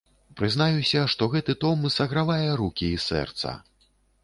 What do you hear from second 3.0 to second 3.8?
сэрца.